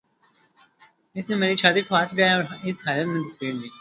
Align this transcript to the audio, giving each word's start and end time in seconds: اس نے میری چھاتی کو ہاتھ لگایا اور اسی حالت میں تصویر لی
اس 1.15 1.29
نے 1.29 1.35
میری 1.35 1.55
چھاتی 1.55 1.81
کو 1.81 1.95
ہاتھ 1.95 2.13
لگایا 2.13 2.35
اور 2.35 2.43
اسی 2.63 2.83
حالت 2.87 3.07
میں 3.07 3.21
تصویر 3.27 3.53
لی 3.53 3.69